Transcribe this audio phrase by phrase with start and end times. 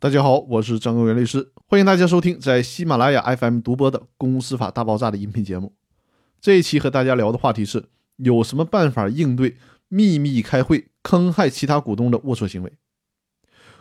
[0.00, 5.74] 大家好，我是张根源律师，欢迎大家收听在喜马拉雅 FM 独播的《公司法大爆炸》的音频节目。
[6.40, 9.56] 这一期和大家聊的话题是：有什么办法应对
[9.88, 12.72] 秘密开会坑害其他股东的龌龊行为？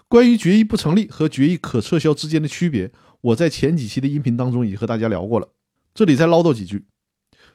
[0.08, 2.92] 关于决议不成立和决议可撤销之间的区别，
[3.22, 5.50] 我在前几期的音频当中已经和大家聊过了，
[5.94, 6.88] 这里再唠叨几句。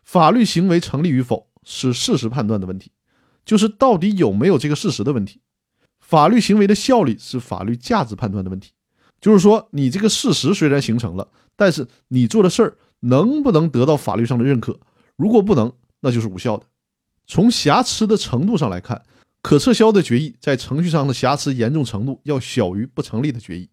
[0.04, 2.92] 法律行为成立与否是事实判断的问题，
[3.44, 5.40] 就是到底有没有这个事实的问题。
[6.12, 8.72] 法律行为的效力是法律价值判断的问题，
[9.18, 11.26] 就是说，你这个事实虽然形成了，
[11.56, 14.78] 但是你做的事儿能不能得到法律上的认可？
[15.16, 16.66] 如果不能，那就是无效的。
[17.26, 19.02] 从瑕疵的程度上来看，
[19.40, 23.70] 可撤销的决议在程序上的瑕疵严重程度要小于不成立的决议，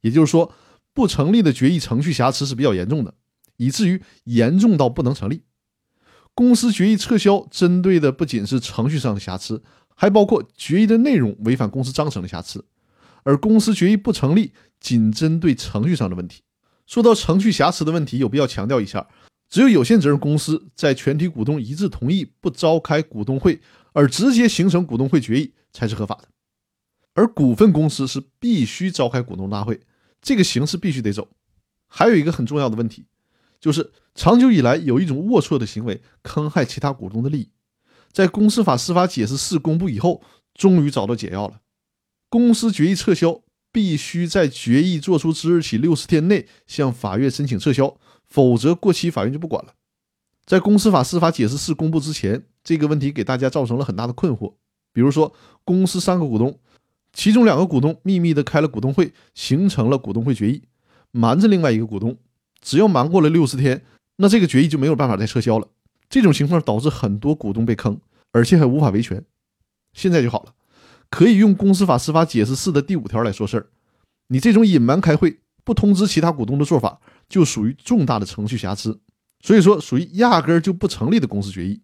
[0.00, 0.54] 也就是说，
[0.94, 3.12] 不成立的决议程序瑕疵是比较严重的，
[3.56, 5.42] 以至于严重到不能成立。
[6.36, 9.64] 公司决议撤销针对的不仅是程序上的瑕疵。
[10.00, 12.64] 还包括决议的内容违反公司章程的瑕疵，
[13.22, 16.40] 而公司决议不成立仅针对程序上的问题。
[16.86, 19.06] 说到程序瑕疵的问题，有必要强调一下：
[19.50, 23.60] 只有有限责任公司在全体股东一致同意不召开股东会
[23.92, 26.28] 而直接形成股东会决议才是合法的，
[27.12, 29.80] 而股份公司是必须召开股东大会，
[30.22, 31.28] 这个形式必须得走。
[31.88, 33.04] 还有一个很重要的问题，
[33.60, 37.50] 就是长久以来有一种龌龊的行为坑害其他股东的利益。
[38.12, 40.22] 在公司法司法解释四公布以后，
[40.54, 41.60] 终于找到解药了。
[42.28, 43.40] 公司决议撤销
[43.72, 47.96] 必须在决议作出之日起六十天内向法院申请撤销，
[48.28, 49.74] 否则过期法院就不管了。
[50.44, 54.54] 在公司法司法解释四公布之前，这个问题给大家造成了很大的困惑。
[54.92, 55.32] 比如说，
[55.64, 56.58] 公司三个股东，
[57.12, 60.64] 其中两个股东秘密的开了股东会，形成了股东会决议，
[61.12, 62.16] 瞒着另外一个股东，
[62.60, 63.84] 只要瞒过了六十天，
[64.16, 65.68] 那这个决议就没有办法再撤销了。
[66.10, 67.98] 这种情况导致很多股东被坑，
[68.32, 69.24] 而且还无法维权。
[69.94, 70.52] 现在就好了，
[71.08, 73.66] 可以用公司法司法解释四的第五条来说事儿。
[74.28, 79.00] 你这种隐瞒开会、不通知其他股东的做法，就属于重大的程序瑕疵，
[79.40, 81.80] 所以说属于压根儿就不成立的公司决议。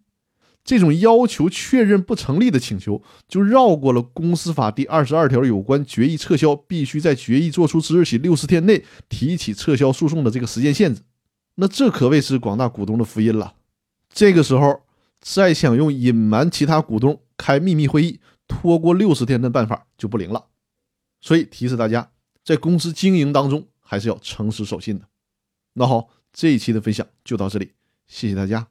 [0.63, 11.01] 这种要求确认不成立的请求，就绕过了公司法第二十二条有关决议撤销必须在决议作出之日起六十天内提起撤销诉讼的这个时间限制。
[11.55, 13.53] 那这可谓是广大股东的福音了。
[14.13, 14.83] 这个时候，
[15.19, 20.47] 再想用隐瞒其他股东、开秘密会议、拖过六十天的办法就不灵了。
[21.19, 22.11] 所以提示大家，
[22.43, 25.07] 在公司经营当中还是要诚实守信的。
[25.73, 27.73] 那好，这一期的分享就到这里，
[28.07, 28.67] 谢谢大家。